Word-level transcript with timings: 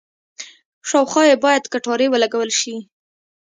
شاوخوا 0.89 1.23
یې 1.29 1.35
باید 1.45 1.63
کټارې 1.73 2.07
ولګول 2.09 2.49
شي. 2.59 2.75